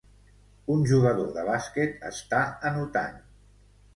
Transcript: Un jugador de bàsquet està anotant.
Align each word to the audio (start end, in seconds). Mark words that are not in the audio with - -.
Un 0.75 0.79
jugador 0.91 1.27
de 1.35 1.43
bàsquet 1.49 2.01
està 2.11 2.41
anotant. 2.71 3.23